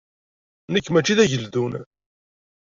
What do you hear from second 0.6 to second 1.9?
Nekk mačči d ageldun.